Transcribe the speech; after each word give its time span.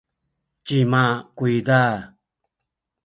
cima 0.65 1.03
kuyza? 1.37 1.81